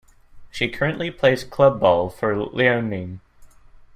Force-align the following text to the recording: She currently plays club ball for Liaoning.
She 0.49 0.67
currently 0.67 1.11
plays 1.11 1.43
club 1.43 1.79
ball 1.79 2.09
for 2.09 2.33
Liaoning. 2.33 3.19